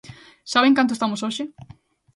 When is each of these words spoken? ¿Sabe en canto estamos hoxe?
¿Sabe 0.51 0.67
en 0.69 0.75
canto 0.77 0.93
estamos 0.95 1.23
hoxe? 1.25 1.43